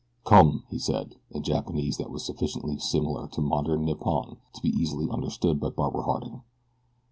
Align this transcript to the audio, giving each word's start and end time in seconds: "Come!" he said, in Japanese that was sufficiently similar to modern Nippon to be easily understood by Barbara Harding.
"Come!" 0.23 0.63
he 0.71 0.79
said, 0.79 1.17
in 1.29 1.43
Japanese 1.43 1.97
that 1.97 2.09
was 2.09 2.25
sufficiently 2.25 2.79
similar 2.79 3.27
to 3.27 3.39
modern 3.39 3.85
Nippon 3.85 4.37
to 4.53 4.61
be 4.63 4.69
easily 4.69 5.07
understood 5.07 5.59
by 5.59 5.69
Barbara 5.69 6.01
Harding. 6.01 6.41